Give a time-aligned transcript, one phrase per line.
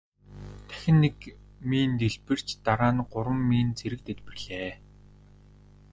[0.67, 1.17] Дахин нэг
[1.69, 4.71] мин дэлбэрч дараа нь гурван мин зэрэг дэлбэрлээ.